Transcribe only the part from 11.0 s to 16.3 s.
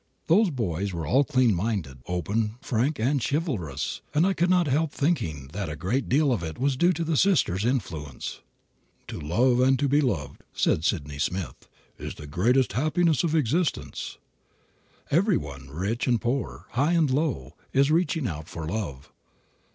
Smith, "is the greatest happiness of existence." Every one, rich and